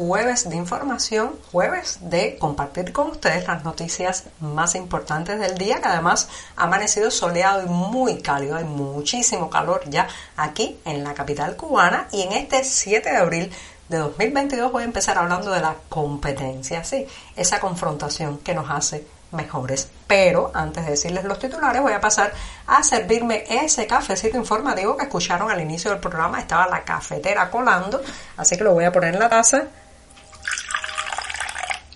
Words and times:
jueves 0.00 0.48
de 0.48 0.56
información, 0.56 1.34
jueves 1.52 1.98
de 2.00 2.38
compartir 2.38 2.90
con 2.90 3.10
ustedes 3.10 3.46
las 3.46 3.64
noticias 3.64 4.24
más 4.40 4.74
importantes 4.74 5.38
del 5.38 5.58
día, 5.58 5.82
que 5.82 5.88
además 5.88 6.26
ha 6.56 6.64
amanecido 6.64 7.10
soleado 7.10 7.66
y 7.66 7.68
muy 7.68 8.22
cálido, 8.22 8.56
hay 8.56 8.64
muchísimo 8.64 9.50
calor 9.50 9.82
ya 9.90 10.08
aquí 10.38 10.78
en 10.86 11.04
la 11.04 11.12
capital 11.12 11.54
cubana 11.54 12.08
y 12.12 12.22
en 12.22 12.32
este 12.32 12.64
7 12.64 13.10
de 13.10 13.16
abril 13.18 13.52
de 13.90 13.98
2022 13.98 14.72
voy 14.72 14.84
a 14.84 14.86
empezar 14.86 15.18
hablando 15.18 15.50
de 15.50 15.60
la 15.60 15.76
competencia, 15.90 16.82
sí, 16.82 17.06
esa 17.36 17.60
confrontación 17.60 18.38
que 18.38 18.54
nos 18.54 18.70
hace 18.70 19.04
mejores. 19.32 19.90
Pero 20.06 20.50
antes 20.54 20.84
de 20.86 20.92
decirles 20.92 21.24
los 21.24 21.38
titulares, 21.38 21.82
voy 21.82 21.92
a 21.92 22.00
pasar 22.00 22.32
a 22.66 22.82
servirme 22.82 23.44
ese 23.48 23.86
cafecito 23.86 24.38
informativo 24.38 24.96
que 24.96 25.04
escucharon 25.04 25.50
al 25.50 25.60
inicio 25.60 25.90
del 25.90 26.00
programa. 26.00 26.40
Estaba 26.40 26.66
la 26.66 26.82
cafetera 26.82 27.48
colando, 27.50 28.00
así 28.38 28.56
que 28.56 28.64
lo 28.64 28.72
voy 28.72 28.84
a 28.84 28.92
poner 28.92 29.14
en 29.14 29.20
la 29.20 29.28
taza 29.28 29.68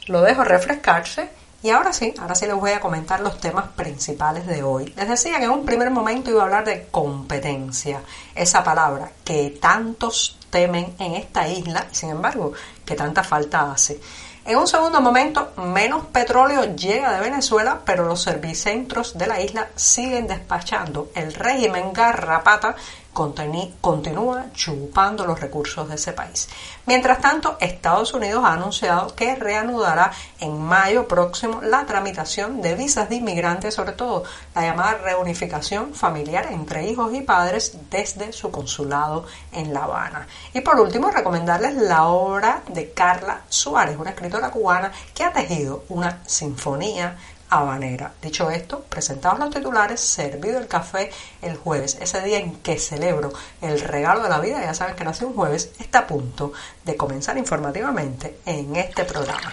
lo 0.06 0.22
dejo 0.22 0.44
refrescarse 0.44 1.28
y 1.64 1.70
ahora 1.70 1.94
sí, 1.94 2.12
ahora 2.18 2.34
sí 2.34 2.44
les 2.44 2.56
voy 2.56 2.72
a 2.72 2.80
comentar 2.80 3.20
los 3.20 3.40
temas 3.40 3.68
principales 3.68 4.46
de 4.46 4.62
hoy. 4.62 4.92
Les 4.96 5.08
decía 5.08 5.38
que 5.38 5.44
en 5.44 5.50
un 5.50 5.64
primer 5.64 5.90
momento 5.90 6.30
iba 6.30 6.42
a 6.42 6.44
hablar 6.44 6.66
de 6.66 6.88
competencia, 6.90 8.02
esa 8.34 8.62
palabra 8.62 9.10
que 9.24 9.56
tantos 9.62 10.38
temen 10.50 10.94
en 10.98 11.14
esta 11.14 11.48
isla 11.48 11.86
y 11.90 11.94
sin 11.94 12.10
embargo 12.10 12.52
que 12.84 12.94
tanta 12.94 13.24
falta 13.24 13.72
hace. 13.72 13.98
En 14.44 14.58
un 14.58 14.66
segundo 14.66 15.00
momento, 15.00 15.54
menos 15.56 16.04
petróleo 16.04 16.76
llega 16.76 17.14
de 17.14 17.20
Venezuela, 17.20 17.80
pero 17.82 18.04
los 18.04 18.20
servicentros 18.20 19.16
de 19.16 19.26
la 19.26 19.40
isla 19.40 19.68
siguen 19.74 20.26
despachando 20.26 21.08
el 21.14 21.32
régimen 21.32 21.94
garrapata 21.94 22.76
continúa 23.14 24.46
chupando 24.52 25.24
los 25.24 25.40
recursos 25.40 25.88
de 25.88 25.94
ese 25.94 26.12
país. 26.12 26.48
Mientras 26.84 27.20
tanto, 27.20 27.56
Estados 27.60 28.12
Unidos 28.12 28.44
ha 28.44 28.52
anunciado 28.52 29.14
que 29.14 29.34
reanudará 29.36 30.12
en 30.40 30.60
mayo 30.60 31.08
próximo 31.08 31.62
la 31.62 31.86
tramitación 31.86 32.60
de 32.60 32.74
visas 32.74 33.08
de 33.08 33.16
inmigrantes, 33.16 33.74
sobre 33.74 33.92
todo 33.92 34.24
la 34.54 34.62
llamada 34.62 34.98
reunificación 34.98 35.94
familiar 35.94 36.48
entre 36.50 36.86
hijos 36.86 37.14
y 37.14 37.22
padres 37.22 37.76
desde 37.90 38.32
su 38.32 38.50
consulado 38.50 39.24
en 39.52 39.72
La 39.72 39.84
Habana. 39.84 40.26
Y 40.52 40.60
por 40.60 40.78
último, 40.78 41.10
recomendarles 41.10 41.76
la 41.76 42.08
obra 42.08 42.62
de 42.68 42.92
Carla 42.92 43.42
Suárez, 43.48 43.96
una 43.98 44.10
escritora 44.10 44.50
cubana 44.50 44.92
que 45.14 45.24
ha 45.24 45.32
tejido 45.32 45.84
una 45.88 46.20
sinfonía 46.26 47.16
habanera. 47.50 48.12
Dicho 48.20 48.50
esto, 48.50 48.82
presentados 48.82 49.38
los 49.38 49.50
titulares, 49.50 50.00
servido 50.00 50.58
el 50.58 50.66
café 50.66 51.10
el 51.42 51.56
jueves, 51.56 51.98
ese 52.00 52.20
día 52.22 52.38
en 52.38 52.56
que 52.56 52.78
celebro 52.78 53.32
el 53.60 53.80
regalo 53.80 54.22
de 54.22 54.28
la 54.28 54.40
vida, 54.40 54.62
ya 54.62 54.74
saben 54.74 54.96
que 54.96 55.04
nace 55.04 55.24
un 55.24 55.34
jueves, 55.34 55.70
está 55.78 56.00
a 56.00 56.06
punto 56.06 56.52
de 56.84 56.96
comenzar 56.96 57.38
informativamente 57.38 58.38
en 58.46 58.76
este 58.76 59.04
programa. 59.04 59.52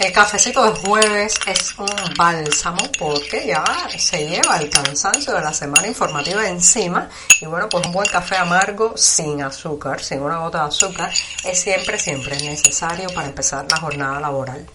El 0.00 0.12
cafecito 0.12 0.64
de 0.64 0.80
jueves 0.80 1.34
es 1.46 1.74
un 1.78 2.14
bálsamo 2.16 2.80
porque 2.98 3.46
ya 3.46 3.62
se 3.98 4.26
lleva 4.26 4.56
el 4.56 4.70
cansancio 4.70 5.34
de 5.34 5.42
la 5.42 5.52
semana 5.52 5.86
informativa 5.88 6.48
encima 6.48 7.10
y 7.38 7.44
bueno, 7.44 7.68
pues 7.68 7.84
un 7.84 7.92
buen 7.92 8.08
café 8.08 8.38
amargo 8.38 8.96
sin 8.96 9.42
azúcar, 9.42 10.02
sin 10.02 10.22
una 10.22 10.38
gota 10.38 10.62
de 10.62 10.68
azúcar, 10.68 11.12
es 11.44 11.60
siempre, 11.60 11.98
siempre 11.98 12.40
necesario 12.40 13.10
para 13.10 13.28
empezar 13.28 13.66
la 13.70 13.76
jornada 13.76 14.20
laboral. 14.20 14.66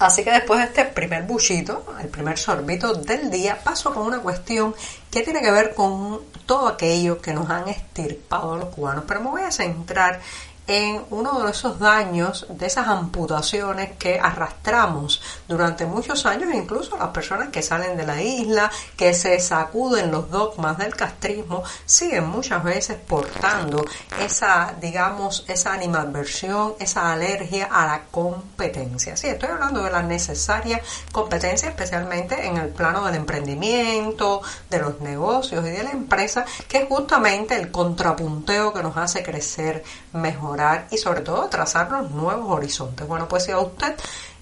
Así 0.00 0.24
que 0.24 0.32
después 0.32 0.58
de 0.58 0.66
este 0.66 0.84
primer 0.86 1.22
buchito, 1.22 1.86
el 2.00 2.08
primer 2.08 2.36
sorbito 2.36 2.94
del 2.94 3.30
día, 3.30 3.62
paso 3.62 3.94
con 3.94 4.08
una 4.08 4.18
cuestión 4.18 4.74
que 5.08 5.22
tiene 5.22 5.40
que 5.40 5.52
ver 5.52 5.72
con 5.72 6.20
todo 6.46 6.66
aquello 6.66 7.22
que 7.22 7.32
nos 7.32 7.48
han 7.48 7.68
estirpado 7.68 8.56
los 8.56 8.70
cubanos. 8.70 9.04
Pero 9.06 9.20
me 9.20 9.30
voy 9.30 9.42
a 9.42 9.52
centrar 9.52 10.20
en 10.66 11.04
uno 11.10 11.42
de 11.42 11.50
esos 11.50 11.78
daños, 11.78 12.46
de 12.48 12.66
esas 12.66 12.88
amputaciones 12.88 13.92
que 13.98 14.18
arrastramos 14.18 15.20
durante 15.46 15.84
muchos 15.84 16.24
años, 16.26 16.54
incluso 16.54 16.96
las 16.96 17.08
personas 17.08 17.50
que 17.50 17.62
salen 17.62 17.96
de 17.96 18.06
la 18.06 18.22
isla, 18.22 18.70
que 18.96 19.12
se 19.12 19.38
sacuden 19.40 20.10
los 20.10 20.30
dogmas 20.30 20.78
del 20.78 20.94
castrismo, 20.96 21.62
siguen 21.84 22.28
muchas 22.28 22.64
veces 22.64 22.96
portando 22.96 23.84
esa, 24.20 24.74
digamos, 24.80 25.44
esa 25.48 25.72
animadversión, 25.72 26.74
esa 26.78 27.12
alergia 27.12 27.66
a 27.70 27.86
la 27.86 28.04
competencia. 28.10 29.16
Sí, 29.16 29.28
estoy 29.28 29.50
hablando 29.50 29.82
de 29.82 29.90
la 29.90 30.02
necesaria 30.02 30.80
competencia, 31.12 31.68
especialmente 31.68 32.46
en 32.46 32.56
el 32.56 32.68
plano 32.68 33.04
del 33.04 33.16
emprendimiento, 33.16 34.40
de 34.70 34.78
los 34.78 35.00
negocios 35.00 35.64
y 35.66 35.70
de 35.70 35.82
la 35.82 35.90
empresa, 35.90 36.44
que 36.68 36.78
es 36.78 36.88
justamente 36.88 37.56
el 37.56 37.70
contrapunteo 37.70 38.72
que 38.72 38.82
nos 38.82 38.96
hace 38.96 39.22
crecer 39.22 39.84
mejor 40.12 40.53
y 40.90 40.98
sobre 40.98 41.20
todo 41.20 41.48
trazar 41.48 41.90
los 41.90 42.10
nuevos 42.10 42.50
horizontes. 42.50 43.06
Bueno, 43.06 43.28
pues 43.28 43.44
si 43.44 43.52
a 43.52 43.58
usted 43.58 43.94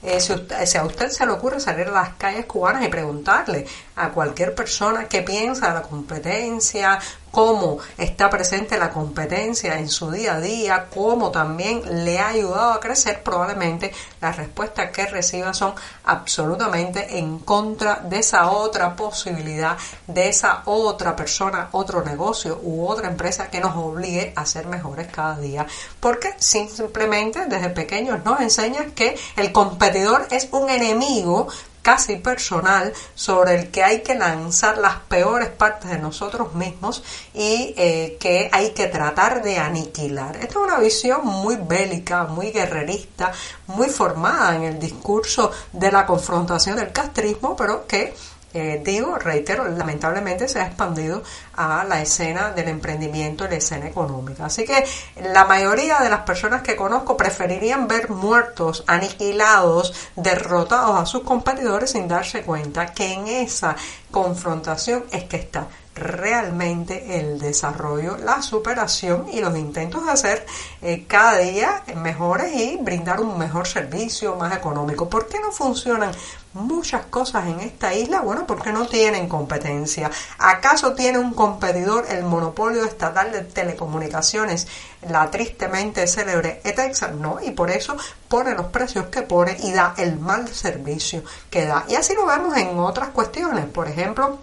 eh, 0.02 0.20
si, 0.20 0.32
si, 0.66 0.78
a 0.78 0.84
usted 0.84 1.08
se 1.10 1.24
le 1.24 1.30
ocurre 1.30 1.60
salir 1.60 1.86
a 1.86 1.92
las 1.92 2.14
calles 2.14 2.44
cubanas 2.46 2.84
y 2.84 2.88
preguntarle 2.88 3.64
a 3.94 4.08
cualquier 4.08 4.52
persona 4.52 5.06
qué 5.06 5.22
piensa 5.22 5.68
de 5.68 5.74
la 5.74 5.82
competencia, 5.82 6.98
cómo 7.32 7.78
está 7.98 8.30
presente 8.30 8.78
la 8.78 8.90
competencia 8.90 9.78
en 9.78 9.88
su 9.88 10.10
día 10.12 10.34
a 10.34 10.40
día, 10.40 10.86
cómo 10.94 11.32
también 11.32 12.04
le 12.04 12.20
ha 12.20 12.28
ayudado 12.28 12.72
a 12.72 12.80
crecer, 12.80 13.22
probablemente 13.24 13.92
las 14.20 14.36
respuestas 14.36 14.90
que 14.90 15.06
reciba 15.06 15.52
son 15.52 15.74
absolutamente 16.04 17.18
en 17.18 17.40
contra 17.40 17.96
de 17.96 18.18
esa 18.18 18.50
otra 18.50 18.94
posibilidad, 18.94 19.76
de 20.06 20.28
esa 20.28 20.62
otra 20.66 21.16
persona, 21.16 21.70
otro 21.72 22.04
negocio 22.04 22.60
u 22.62 22.86
otra 22.86 23.08
empresa 23.08 23.48
que 23.48 23.60
nos 23.60 23.74
obligue 23.76 24.32
a 24.36 24.46
ser 24.46 24.66
mejores 24.66 25.08
cada 25.08 25.36
día. 25.38 25.66
Porque 25.98 26.34
simplemente 26.38 27.46
desde 27.46 27.70
pequeños 27.70 28.22
nos 28.24 28.40
enseñan 28.40 28.92
que 28.92 29.18
el 29.36 29.52
competidor 29.52 30.28
es 30.30 30.48
un 30.52 30.68
enemigo 30.68 31.48
casi 31.82 32.16
personal 32.16 32.92
sobre 33.14 33.56
el 33.56 33.70
que 33.70 33.82
hay 33.82 34.02
que 34.02 34.14
lanzar 34.14 34.78
las 34.78 34.96
peores 35.08 35.48
partes 35.50 35.90
de 35.90 35.98
nosotros 35.98 36.54
mismos 36.54 37.02
y 37.34 37.74
eh, 37.76 38.16
que 38.18 38.48
hay 38.52 38.70
que 38.70 38.86
tratar 38.86 39.42
de 39.42 39.58
aniquilar. 39.58 40.36
Esta 40.36 40.50
es 40.50 40.56
una 40.56 40.78
visión 40.78 41.26
muy 41.26 41.56
bélica, 41.56 42.24
muy 42.24 42.50
guerrerista, 42.50 43.32
muy 43.66 43.88
formada 43.88 44.56
en 44.56 44.62
el 44.62 44.78
discurso 44.78 45.50
de 45.72 45.90
la 45.90 46.06
confrontación 46.06 46.76
del 46.76 46.92
castrismo, 46.92 47.56
pero 47.56 47.86
que 47.86 48.14
eh, 48.54 48.82
digo, 48.84 49.18
reitero, 49.18 49.66
lamentablemente 49.68 50.48
se 50.48 50.60
ha 50.60 50.66
expandido 50.66 51.22
a 51.54 51.84
la 51.84 52.02
escena 52.02 52.50
del 52.50 52.68
emprendimiento 52.68 53.44
y 53.44 53.48
la 53.48 53.56
escena 53.56 53.86
económica. 53.86 54.46
Así 54.46 54.64
que 54.64 54.84
la 55.32 55.44
mayoría 55.44 56.00
de 56.00 56.10
las 56.10 56.20
personas 56.20 56.62
que 56.62 56.76
conozco 56.76 57.16
preferirían 57.16 57.88
ver 57.88 58.10
muertos, 58.10 58.84
aniquilados, 58.86 59.94
derrotados 60.16 61.00
a 61.00 61.06
sus 61.06 61.22
competidores 61.22 61.90
sin 61.92 62.08
darse 62.08 62.42
cuenta 62.42 62.92
que 62.92 63.12
en 63.12 63.28
esa 63.28 63.76
confrontación 64.12 65.04
es 65.10 65.24
que 65.24 65.38
está 65.38 65.66
realmente 65.94 67.18
el 67.18 67.38
desarrollo, 67.38 68.16
la 68.16 68.40
superación 68.40 69.26
y 69.30 69.40
los 69.40 69.56
intentos 69.58 70.04
de 70.06 70.12
hacer 70.12 70.46
eh, 70.80 71.04
cada 71.06 71.38
día 71.38 71.82
mejores 71.96 72.54
y 72.54 72.78
brindar 72.78 73.20
un 73.20 73.36
mejor 73.38 73.66
servicio 73.66 74.36
más 74.36 74.56
económico. 74.56 75.08
¿Por 75.08 75.28
qué 75.28 75.38
no 75.40 75.52
funcionan 75.52 76.12
muchas 76.54 77.04
cosas 77.06 77.46
en 77.46 77.60
esta 77.60 77.92
isla? 77.94 78.20
Bueno, 78.20 78.46
porque 78.46 78.72
no 78.72 78.86
tienen 78.86 79.28
competencia. 79.28 80.10
¿Acaso 80.38 80.94
tiene 80.94 81.18
un 81.18 81.34
competidor 81.34 82.06
el 82.08 82.24
monopolio 82.24 82.84
estatal 82.84 83.30
de 83.30 83.42
telecomunicaciones, 83.42 84.66
la 85.08 85.30
tristemente 85.30 86.06
célebre 86.06 86.60
ETEXA? 86.64 87.08
No, 87.08 87.38
y 87.42 87.50
por 87.50 87.70
eso 87.70 87.96
pone 88.28 88.54
los 88.54 88.66
precios 88.66 89.06
que 89.06 89.22
pone 89.22 89.56
y 89.62 89.72
da 89.72 89.94
el 89.96 90.18
mal 90.18 90.48
servicio 90.48 91.22
que 91.50 91.66
da. 91.66 91.84
Y 91.88 91.94
así 91.94 92.14
lo 92.14 92.26
vemos 92.26 92.56
en 92.56 92.78
otras 92.78 93.10
cuestiones, 93.10 93.66
por 93.66 93.88
ejemplo, 93.88 94.38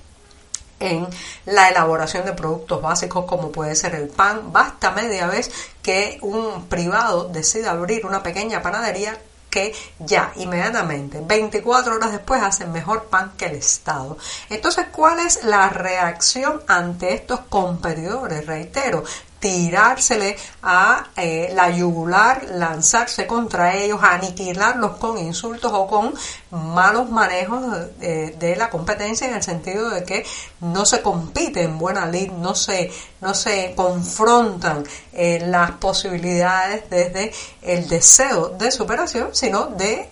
en 0.79 1.07
la 1.45 1.69
elaboración 1.69 2.25
de 2.25 2.33
productos 2.33 2.81
básicos 2.81 3.25
como 3.25 3.51
puede 3.51 3.75
ser 3.75 3.95
el 3.95 4.07
pan. 4.07 4.51
Basta 4.51 4.91
media 4.91 5.27
vez 5.27 5.51
que 5.81 6.17
un 6.21 6.67
privado 6.67 7.25
decida 7.25 7.71
abrir 7.71 8.05
una 8.05 8.23
pequeña 8.23 8.61
panadería 8.61 9.17
que 9.49 9.73
ya 9.97 10.31
inmediatamente, 10.35 11.21
24 11.21 11.95
horas 11.95 12.11
después, 12.11 12.41
hacen 12.41 12.71
mejor 12.71 13.05
pan 13.05 13.33
que 13.35 13.45
el 13.45 13.55
Estado. 13.55 14.17
Entonces, 14.49 14.87
¿cuál 14.91 15.19
es 15.19 15.43
la 15.43 15.69
reacción 15.69 16.61
ante 16.67 17.13
estos 17.13 17.41
competidores? 17.49 18.45
Reitero, 18.45 19.03
tirársele 19.39 20.37
a 20.61 21.07
eh, 21.15 21.51
la 21.53 21.69
yugular, 21.69 22.43
lanzarse 22.51 23.25
contra 23.25 23.75
ellos, 23.75 23.99
aniquilarlos 24.03 24.97
con 24.97 25.17
insultos 25.17 25.71
o 25.73 25.87
con 25.87 26.13
malos 26.51 27.09
manejos 27.09 27.63
de, 27.99 28.55
la 28.57 28.69
competencia 28.69 29.27
en 29.27 29.35
el 29.35 29.43
sentido 29.43 29.89
de 29.89 30.03
que 30.03 30.25
no 30.61 30.85
se 30.85 31.01
compite 31.01 31.63
en 31.63 31.77
buena 31.77 32.05
lid, 32.05 32.31
no 32.31 32.53
se, 32.55 32.91
no 33.21 33.33
se 33.33 33.73
confrontan 33.75 34.83
eh, 35.13 35.43
las 35.45 35.71
posibilidades 35.71 36.89
desde 36.89 37.31
el 37.61 37.87
deseo 37.87 38.49
de 38.49 38.71
superación, 38.71 39.29
sino 39.33 39.67
de 39.67 40.09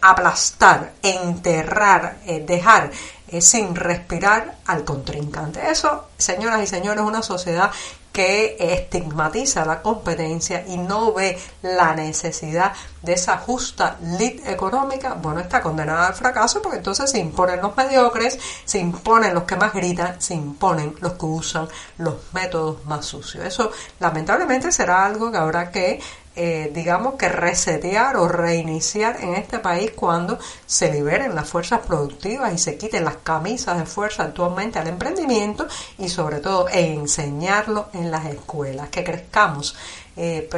aplastar, 0.00 0.92
enterrar, 1.02 2.18
eh, 2.26 2.40
dejar 2.46 2.90
sin 3.40 3.74
respirar 3.74 4.56
al 4.64 4.84
contrincante. 4.86 5.60
Eso, 5.70 6.08
señoras 6.16 6.62
y 6.62 6.66
señores, 6.66 7.02
es 7.02 7.06
una 7.06 7.22
sociedad 7.22 7.70
que 8.18 8.56
estigmatiza 8.58 9.64
la 9.64 9.80
competencia 9.80 10.64
y 10.66 10.76
no 10.76 11.12
ve 11.12 11.38
la 11.62 11.94
necesidad 11.94 12.72
de 13.00 13.12
esa 13.12 13.38
justa 13.38 13.96
lid 14.18 14.44
económica, 14.44 15.14
bueno, 15.14 15.38
está 15.38 15.62
condenada 15.62 16.08
al 16.08 16.14
fracaso 16.14 16.60
porque 16.60 16.78
entonces 16.78 17.08
se 17.08 17.20
imponen 17.20 17.62
los 17.62 17.76
mediocres, 17.76 18.36
se 18.64 18.80
imponen 18.80 19.34
los 19.34 19.44
que 19.44 19.54
más 19.54 19.72
gritan, 19.72 20.20
se 20.20 20.34
imponen 20.34 20.96
los 21.00 21.12
que 21.12 21.26
usan 21.26 21.68
los 21.98 22.16
métodos 22.32 22.84
más 22.86 23.06
sucios. 23.06 23.44
Eso 23.44 23.70
lamentablemente 24.00 24.72
será 24.72 25.06
algo 25.06 25.30
que 25.30 25.38
habrá 25.38 25.70
que 25.70 26.00
eh, 26.40 26.70
digamos 26.72 27.14
que 27.14 27.28
resetear 27.28 28.16
o 28.16 28.28
reiniciar 28.28 29.16
en 29.24 29.34
este 29.34 29.58
país 29.58 29.90
cuando 29.90 30.38
se 30.66 30.92
liberen 30.92 31.34
las 31.34 31.48
fuerzas 31.48 31.80
productivas 31.84 32.54
y 32.54 32.58
se 32.58 32.78
quiten 32.78 33.04
las 33.04 33.16
camisas 33.16 33.76
de 33.76 33.86
fuerza 33.86 34.22
actualmente 34.22 34.78
al 34.78 34.86
emprendimiento 34.86 35.66
y 35.98 36.08
sobre 36.08 36.38
todo 36.38 36.68
enseñarlo 36.68 37.88
en 37.92 38.12
las 38.12 38.26
escuelas, 38.26 38.88
que 38.88 39.02
crezcamos 39.02 39.74
eh, 40.16 40.48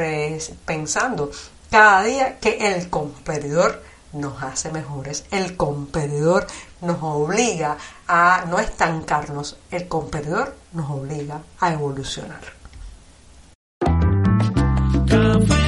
pensando 0.65 1.31
cada 1.71 2.03
día 2.03 2.37
que 2.37 2.75
el 2.75 2.87
competidor 2.91 3.81
nos 4.13 4.43
hace 4.43 4.71
mejores, 4.71 5.25
el 5.31 5.57
competidor 5.57 6.45
nos 6.81 7.01
obliga 7.01 7.77
a 8.07 8.45
no 8.47 8.59
estancarnos, 8.59 9.57
el 9.71 9.87
competidor 9.87 10.55
nos 10.73 10.91
obliga 10.91 11.41
a 11.59 11.73
evolucionar. 11.73 12.61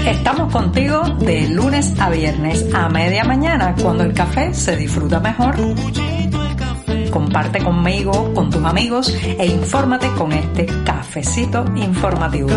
Estamos 0.06 0.52
contigo 0.52 1.02
de 1.20 1.48
lunes 1.48 1.94
a 1.98 2.10
viernes 2.10 2.66
a 2.74 2.90
media 2.90 3.24
mañana 3.24 3.74
cuando 3.82 4.04
el 4.04 4.14
café 4.14 4.54
se 4.54 4.76
disfruta 4.76 5.22
mejor. 5.22 5.56
Comparte 7.10 7.64
conmigo, 7.64 8.34
con 8.34 8.50
tus 8.50 8.64
amigos 8.66 9.16
e 9.24 9.46
infórmate 9.46 10.12
con 10.12 10.34
este 10.34 10.66
cafecito 10.84 11.64
informativo. 11.76 12.50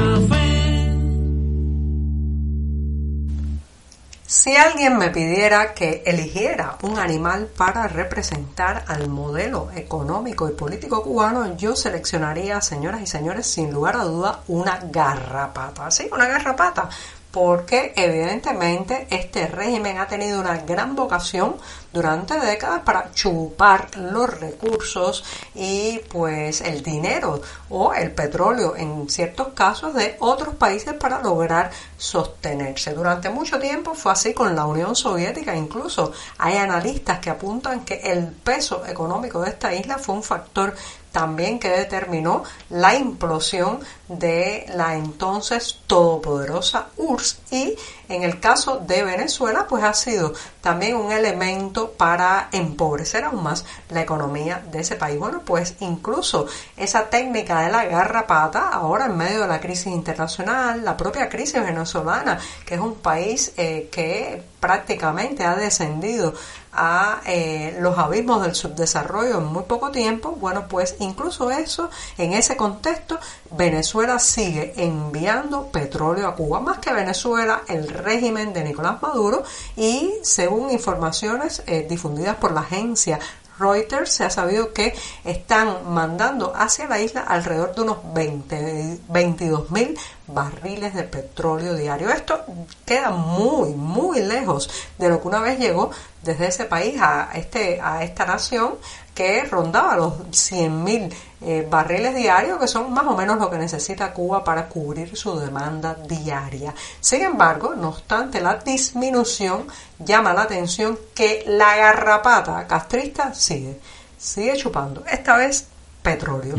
Si 4.26 4.56
alguien 4.56 4.98
me 4.98 5.10
pidiera 5.10 5.72
que 5.72 6.02
eligiera 6.04 6.76
un 6.82 6.98
animal 6.98 7.48
para 7.56 7.86
representar 7.86 8.84
al 8.88 9.08
modelo 9.08 9.70
económico 9.74 10.48
y 10.48 10.52
político 10.52 11.02
cubano, 11.04 11.56
yo 11.56 11.76
seleccionaría, 11.76 12.60
señoras 12.60 13.02
y 13.02 13.06
señores, 13.06 13.46
sin 13.46 13.72
lugar 13.72 13.96
a 13.96 14.04
duda, 14.04 14.40
una 14.48 14.80
garrapata. 14.90 15.90
Sí, 15.92 16.08
una 16.12 16.26
garrapata 16.26 16.88
porque 17.36 17.92
evidentemente 17.96 19.06
este 19.10 19.46
régimen 19.46 19.98
ha 19.98 20.06
tenido 20.06 20.40
una 20.40 20.56
gran 20.56 20.96
vocación 20.96 21.56
durante 21.92 22.40
décadas 22.40 22.80
para 22.80 23.12
chupar 23.12 23.94
los 23.94 24.40
recursos 24.40 25.22
y 25.54 26.00
pues 26.08 26.62
el 26.62 26.82
dinero 26.82 27.42
o 27.68 27.92
el 27.92 28.12
petróleo 28.12 28.74
en 28.74 29.10
ciertos 29.10 29.48
casos 29.48 29.92
de 29.92 30.16
otros 30.20 30.54
países 30.54 30.94
para 30.94 31.20
lograr 31.20 31.70
sostenerse. 31.98 32.94
Durante 32.94 33.28
mucho 33.28 33.58
tiempo 33.58 33.92
fue 33.92 34.12
así 34.12 34.32
con 34.32 34.56
la 34.56 34.64
Unión 34.64 34.96
Soviética, 34.96 35.54
incluso 35.54 36.12
hay 36.38 36.56
analistas 36.56 37.18
que 37.18 37.28
apuntan 37.28 37.84
que 37.84 37.96
el 37.96 38.28
peso 38.28 38.86
económico 38.86 39.42
de 39.42 39.50
esta 39.50 39.74
isla 39.74 39.98
fue 39.98 40.14
un 40.14 40.22
factor 40.22 40.74
también 41.16 41.58
que 41.58 41.70
determinó 41.70 42.44
la 42.68 42.94
implosión 42.94 43.80
de 44.06 44.66
la 44.74 44.96
entonces 44.96 45.78
todopoderosa 45.86 46.88
URSS 46.98 47.38
y 47.52 47.74
en 48.10 48.22
el 48.22 48.38
caso 48.38 48.82
de 48.86 49.02
Venezuela 49.02 49.66
pues 49.66 49.82
ha 49.82 49.94
sido 49.94 50.34
también 50.60 50.94
un 50.94 51.12
elemento 51.12 51.92
para 51.92 52.50
empobrecer 52.52 53.24
aún 53.24 53.42
más 53.42 53.64
la 53.88 54.02
economía 54.02 54.62
de 54.70 54.80
ese 54.80 54.96
país. 54.96 55.18
Bueno, 55.18 55.40
pues 55.42 55.76
incluso 55.80 56.48
esa 56.76 57.08
técnica 57.08 57.62
de 57.62 57.72
la 57.72 57.86
garrapata 57.86 58.68
ahora 58.68 59.06
en 59.06 59.16
medio 59.16 59.40
de 59.40 59.48
la 59.48 59.58
crisis 59.58 59.86
internacional, 59.86 60.84
la 60.84 60.98
propia 60.98 61.30
crisis 61.30 61.62
venezolana, 61.62 62.38
que 62.66 62.74
es 62.74 62.80
un 62.80 62.96
país 62.96 63.54
eh, 63.56 63.88
que 63.90 64.42
prácticamente 64.66 65.44
ha 65.44 65.54
descendido 65.54 66.34
a 66.72 67.20
eh, 67.24 67.78
los 67.80 67.96
abismos 67.96 68.42
del 68.42 68.56
subdesarrollo 68.56 69.38
en 69.38 69.44
muy 69.44 69.62
poco 69.62 69.92
tiempo, 69.92 70.32
bueno, 70.32 70.66
pues 70.66 70.96
incluso 70.98 71.52
eso, 71.52 71.88
en 72.18 72.32
ese 72.32 72.56
contexto, 72.56 73.16
Venezuela 73.52 74.18
sigue 74.18 74.74
enviando 74.76 75.68
petróleo 75.68 76.26
a 76.26 76.34
Cuba, 76.34 76.58
más 76.58 76.78
que 76.78 76.92
Venezuela, 76.92 77.62
el 77.68 77.86
régimen 77.88 78.52
de 78.52 78.64
Nicolás 78.64 79.00
Maduro, 79.00 79.44
y 79.76 80.14
según 80.22 80.72
informaciones 80.72 81.62
eh, 81.68 81.86
difundidas 81.88 82.34
por 82.34 82.50
la 82.50 82.62
agencia 82.62 83.20
Reuters 83.58 84.10
se 84.10 84.24
ha 84.24 84.30
sabido 84.30 84.72
que 84.72 84.94
están 85.24 85.92
mandando 85.92 86.52
hacia 86.54 86.86
la 86.88 87.00
isla 87.00 87.22
alrededor 87.22 87.74
de 87.74 87.82
unos 87.82 87.98
20, 88.14 88.98
22 89.08 89.70
mil 89.70 89.98
barriles 90.26 90.94
de 90.94 91.04
petróleo 91.04 91.74
diario. 91.74 92.10
Esto 92.10 92.44
queda 92.84 93.10
muy, 93.10 93.70
muy 93.70 94.20
lejos 94.20 94.70
de 94.98 95.08
lo 95.08 95.20
que 95.20 95.28
una 95.28 95.40
vez 95.40 95.58
llegó 95.58 95.90
desde 96.26 96.48
ese 96.48 96.64
país 96.66 97.00
a, 97.00 97.30
este, 97.34 97.80
a 97.80 98.02
esta 98.02 98.26
nación 98.26 98.74
que 99.14 99.44
rondaba 99.44 99.96
los 99.96 100.12
100 100.30 100.84
mil 100.84 101.14
eh, 101.40 101.66
barriles 101.70 102.14
diarios, 102.14 102.58
que 102.58 102.66
son 102.66 102.92
más 102.92 103.06
o 103.06 103.16
menos 103.16 103.38
lo 103.38 103.48
que 103.48 103.56
necesita 103.56 104.12
Cuba 104.12 104.44
para 104.44 104.68
cubrir 104.68 105.16
su 105.16 105.38
demanda 105.38 105.94
diaria. 105.94 106.74
Sin 107.00 107.22
embargo, 107.22 107.74
no 107.74 107.88
obstante 107.88 108.40
la 108.42 108.56
disminución, 108.56 109.66
llama 109.98 110.34
la 110.34 110.42
atención 110.42 110.98
que 111.14 111.44
la 111.46 111.76
garrapata 111.76 112.66
castrista 112.66 113.32
sigue, 113.32 113.80
sigue 114.18 114.56
chupando, 114.56 115.02
esta 115.06 115.36
vez 115.36 115.66
petróleo. 116.02 116.56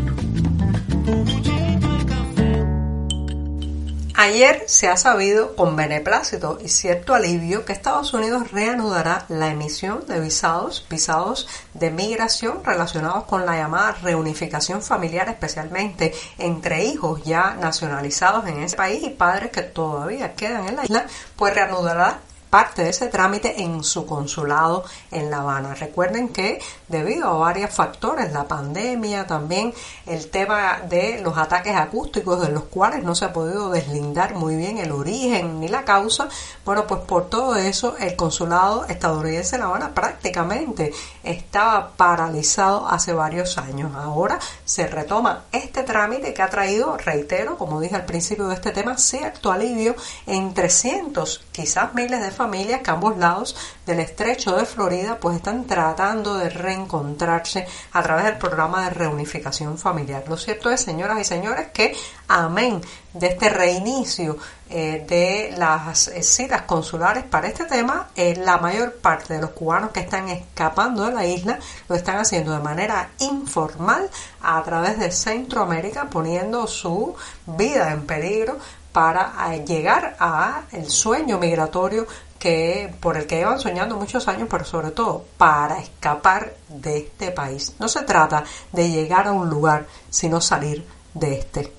Ayer 4.20 4.64
se 4.66 4.88
ha 4.88 4.98
sabido 4.98 5.56
con 5.56 5.76
beneplácito 5.76 6.58
y 6.60 6.70
cierto 6.70 7.14
alivio 7.14 7.66
que 7.66 7.74
Estados 7.74 8.16
Unidos 8.16 8.52
reanudará 8.52 9.26
la 9.30 9.50
emisión 9.50 10.08
de 10.08 10.20
visados, 10.20 10.88
visados 10.90 11.48
de 11.76 11.92
migración 11.92 12.64
relacionados 12.64 13.26
con 13.26 13.46
la 13.46 13.56
llamada 13.58 13.92
reunificación 14.02 14.82
familiar, 14.82 15.30
especialmente 15.30 16.16
entre 16.40 16.84
hijos 16.86 17.22
ya 17.26 17.58
nacionalizados 17.62 18.48
en 18.48 18.64
ese 18.64 18.76
país 18.76 19.04
y 19.04 19.12
padres 19.12 19.52
que 19.52 19.62
todavía 19.62 20.34
quedan 20.34 20.68
en 20.68 20.78
la 20.78 20.86
isla, 20.86 21.06
pues 21.36 21.54
reanudará 21.54 22.22
parte 22.50 22.84
de 22.84 22.90
ese 22.90 23.08
trámite 23.08 23.62
en 23.62 23.84
su 23.84 24.06
consulado 24.06 24.86
en 25.12 25.30
La 25.30 25.40
Habana. 25.40 25.76
Recuerden 25.76 26.30
que 26.30 26.60
debido 26.88 27.28
a 27.28 27.38
varios 27.38 27.72
factores, 27.72 28.32
la 28.32 28.48
pandemia, 28.48 29.28
también 29.28 29.74
el 30.06 30.30
tema 30.30 30.82
de 30.88 31.22
los 31.22 31.38
ataques 31.38 31.76
acústicos 31.76 32.42
de 32.42 32.50
los 32.50 32.64
cuales 32.64 33.04
no 33.04 33.16
se 33.16 33.26
ha 33.26 33.34
podido 33.34 33.70
deslindar 33.70 34.36
muy 34.36 34.56
bien 34.56 34.78
el 34.78 34.92
origen 34.92 35.60
ni 35.60 35.68
la 35.68 35.84
causa, 35.84 36.30
bueno, 36.66 36.88
pues 36.88 37.02
por 37.02 37.30
todo 37.30 37.56
eso 37.56 37.96
el 37.98 38.16
consulado 38.16 38.86
estadounidense 38.86 39.56
en 39.56 39.62
La 39.62 39.68
Habana 39.68 39.94
prácticamente 39.94 40.94
estaba 41.24 41.92
paralizado 41.92 42.88
hace 42.88 43.14
varios 43.14 43.58
años. 43.58 43.94
Ahora 43.96 44.40
se 44.66 44.88
retoma 44.88 45.46
este 45.52 45.84
trámite 45.84 46.34
que 46.34 46.42
ha 46.42 46.50
traído, 46.50 46.98
reitero, 46.98 47.58
como 47.58 47.82
dije 47.82 47.96
al 47.96 48.06
principio 48.06 48.48
de 48.48 48.56
este 48.56 48.72
tema, 48.72 48.98
cierto 48.98 49.52
alivio 49.52 49.96
en 50.26 50.54
300, 50.54 51.46
quizás 51.52 51.94
miles 51.94 52.22
de 52.22 52.32
familias 52.38 52.82
que 52.82 52.92
ambos 52.92 53.18
lados 53.18 53.56
del 53.86 54.00
estrecho 54.00 54.56
de 54.56 54.66
Florida 54.66 55.18
pues 55.20 55.38
están 55.38 55.66
tratando 55.66 56.36
de 56.36 56.50
reencontrarse 56.50 57.68
a 57.92 58.04
través 58.04 58.26
del 58.26 58.38
programa 58.38 58.84
de 58.84 58.92
reunificación 58.92 59.78
familiar. 59.78 60.24
Lo 60.28 60.38
cierto 60.38 60.70
es, 60.70 60.82
señoras 60.82 61.20
y 61.20 61.24
señores, 61.24 61.68
que 61.74 61.96
amén 62.28 62.82
de 63.14 63.28
este 63.28 63.50
reinicio 63.50 64.38
eh, 64.70 65.06
de 65.08 65.58
las 65.58 66.10
eh, 66.10 66.22
citas 66.22 66.64
consulares 66.64 67.24
para 67.24 67.48
este 67.48 67.64
tema, 67.66 68.10
eh, 68.16 68.36
la 68.36 68.58
mayor 68.58 68.96
parte 68.96 69.36
de 69.36 69.42
los 69.42 69.52
cubanos 69.52 69.92
que 69.92 70.02
están 70.02 70.28
escapando 70.28 71.06
de 71.06 71.14
la 71.14 71.26
isla 71.26 71.58
lo 71.88 71.96
están 71.96 72.18
haciendo 72.18 72.52
de 72.52 72.60
manera 72.60 73.12
informal 73.20 74.10
a 74.42 74.62
través 74.64 75.00
de 75.00 75.12
Centroamérica, 75.12 76.10
poniendo 76.10 76.68
su 76.68 77.16
vida 77.46 77.92
en 77.92 78.06
peligro 78.06 78.58
para 78.98 79.56
llegar 79.58 80.16
a 80.20 80.64
el 80.72 80.90
sueño 80.90 81.38
migratorio 81.38 82.08
que 82.40 82.92
por 83.00 83.16
el 83.16 83.28
que 83.28 83.36
llevan 83.36 83.60
soñando 83.60 83.96
muchos 83.96 84.28
años, 84.28 84.48
pero 84.50 84.66
sobre 84.66 84.90
todo 84.90 85.24
para 85.38 85.78
escapar 85.78 86.56
de 86.68 86.98
este 86.98 87.30
país. 87.30 87.76
No 87.78 87.90
se 87.90 88.02
trata 88.02 88.44
de 88.72 88.90
llegar 88.90 89.28
a 89.28 89.34
un 89.34 89.52
lugar, 89.52 89.86
sino 90.10 90.42
salir 90.42 90.84
de 91.14 91.38
este. 91.38 91.72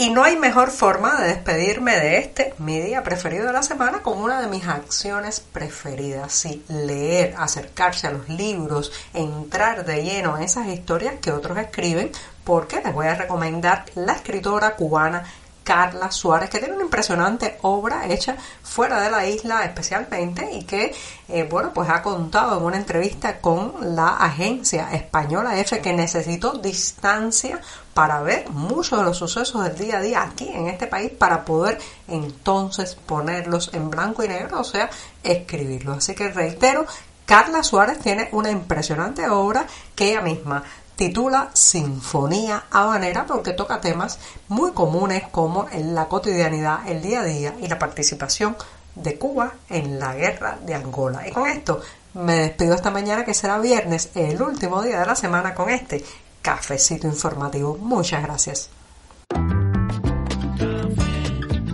Y 0.00 0.08
no 0.08 0.24
hay 0.24 0.38
mejor 0.38 0.70
forma 0.70 1.20
de 1.20 1.28
despedirme 1.28 1.94
de 2.00 2.16
este, 2.16 2.54
mi 2.56 2.80
día 2.80 3.02
preferido 3.02 3.48
de 3.48 3.52
la 3.52 3.62
semana, 3.62 4.00
con 4.02 4.16
una 4.16 4.40
de 4.40 4.46
mis 4.46 4.66
acciones 4.66 5.40
preferidas. 5.40 6.32
Sí, 6.32 6.64
leer, 6.68 7.34
acercarse 7.36 8.06
a 8.06 8.12
los 8.12 8.26
libros, 8.30 8.90
entrar 9.12 9.84
de 9.84 10.02
lleno 10.02 10.38
en 10.38 10.44
esas 10.44 10.68
historias 10.68 11.16
que 11.20 11.32
otros 11.32 11.58
escriben, 11.58 12.10
porque 12.44 12.80
les 12.82 12.94
voy 12.94 13.08
a 13.08 13.14
recomendar 13.14 13.84
la 13.94 14.14
escritora 14.14 14.74
cubana 14.74 15.22
Carla 15.70 16.10
Suárez, 16.10 16.50
que 16.50 16.58
tiene 16.58 16.74
una 16.74 16.82
impresionante 16.82 17.58
obra 17.62 18.04
hecha 18.08 18.36
fuera 18.60 19.00
de 19.00 19.08
la 19.08 19.24
isla 19.24 19.64
especialmente 19.64 20.50
y 20.52 20.64
que, 20.64 20.92
eh, 21.28 21.46
bueno, 21.48 21.70
pues 21.72 21.88
ha 21.88 22.02
contado 22.02 22.58
en 22.58 22.64
una 22.64 22.76
entrevista 22.76 23.38
con 23.38 23.94
la 23.94 24.16
agencia 24.16 24.92
española 24.92 25.60
F 25.60 25.80
que 25.80 25.92
necesitó 25.92 26.54
distancia 26.54 27.60
para 27.94 28.20
ver 28.20 28.50
muchos 28.50 28.98
de 28.98 29.04
los 29.04 29.16
sucesos 29.16 29.62
del 29.62 29.76
día 29.76 29.98
a 29.98 30.00
día 30.00 30.22
aquí 30.24 30.48
en 30.48 30.66
este 30.66 30.88
país 30.88 31.12
para 31.12 31.44
poder 31.44 31.78
entonces 32.08 32.96
ponerlos 32.96 33.70
en 33.72 33.90
blanco 33.90 34.24
y 34.24 34.28
negro, 34.28 34.62
o 34.62 34.64
sea, 34.64 34.90
escribirlos. 35.22 35.98
Así 35.98 36.16
que 36.16 36.32
reitero, 36.32 36.84
Carla 37.30 37.62
Suárez 37.62 38.00
tiene 38.00 38.28
una 38.32 38.50
impresionante 38.50 39.28
obra 39.28 39.64
que 39.94 40.10
ella 40.10 40.20
misma 40.20 40.64
titula 40.96 41.50
Sinfonía 41.52 42.64
Habanera 42.72 43.24
porque 43.24 43.52
toca 43.52 43.80
temas 43.80 44.18
muy 44.48 44.72
comunes 44.72 45.28
como 45.30 45.68
en 45.70 45.94
la 45.94 46.08
cotidianidad, 46.08 46.88
el 46.88 47.00
día 47.00 47.20
a 47.20 47.24
día 47.24 47.54
y 47.60 47.68
la 47.68 47.78
participación 47.78 48.56
de 48.96 49.16
Cuba 49.16 49.52
en 49.68 50.00
la 50.00 50.12
guerra 50.16 50.58
de 50.66 50.74
Angola. 50.74 51.28
Y 51.28 51.30
con 51.30 51.48
esto 51.48 51.80
me 52.14 52.34
despido 52.34 52.74
esta 52.74 52.90
mañana 52.90 53.24
que 53.24 53.32
será 53.32 53.60
viernes, 53.60 54.10
el 54.16 54.42
último 54.42 54.82
día 54.82 54.98
de 54.98 55.06
la 55.06 55.14
semana 55.14 55.54
con 55.54 55.70
este 55.70 56.04
cafecito 56.42 57.06
informativo. 57.06 57.78
Muchas 57.80 58.24
gracias. 58.24 58.70